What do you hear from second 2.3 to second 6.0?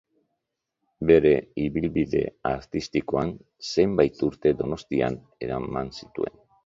artistikoaren zenbait urte Donostian eman